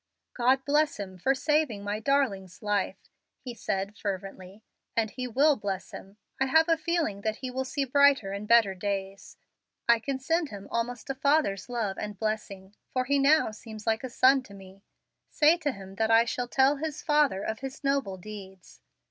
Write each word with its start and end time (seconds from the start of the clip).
"God 0.33 0.65
bless 0.65 0.97
him 0.99 1.19
for 1.19 1.35
saving 1.35 1.83
my 1.83 1.99
darling's 1.99 2.63
life!" 2.63 2.97
he 3.37 3.53
said, 3.53 3.95
fervently; 3.95 4.63
"and 4.97 5.11
He 5.11 5.27
will 5.27 5.55
bless 5.55 5.91
him. 5.91 6.17
I 6.41 6.47
have 6.47 6.67
a 6.67 6.75
feeling 6.75 7.21
that 7.21 7.35
he 7.35 7.51
will 7.51 7.65
see 7.65 7.85
brighter 7.85 8.31
and 8.31 8.47
better 8.47 8.73
days. 8.73 9.37
I 9.87 9.99
can 9.99 10.17
send 10.17 10.49
him 10.49 10.67
almost 10.71 11.11
a 11.11 11.13
father's 11.13 11.69
love 11.69 11.99
and 11.99 12.17
blessing, 12.17 12.73
for 12.91 13.05
he 13.05 13.19
now 13.19 13.51
seems 13.51 13.85
like 13.85 14.03
a 14.03 14.09
son 14.09 14.41
to 14.41 14.55
me. 14.55 14.81
Say 15.29 15.55
to 15.57 15.71
him 15.71 15.93
that 15.97 16.09
I 16.09 16.25
shall 16.25 16.47
tell 16.47 16.77
his 16.77 17.03
father 17.03 17.43
of 17.43 17.59
his 17.59 17.83
noble 17.83 18.17
deeds. 18.17 18.81